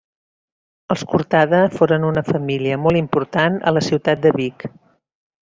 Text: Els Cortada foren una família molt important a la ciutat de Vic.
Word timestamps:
Els 0.95 1.03
Cortada 1.11 1.59
foren 1.73 2.07
una 2.07 2.23
família 2.31 2.79
molt 2.87 3.01
important 3.03 3.61
a 3.67 3.75
la 3.77 3.85
ciutat 3.91 4.27
de 4.27 4.35
Vic. 4.41 4.69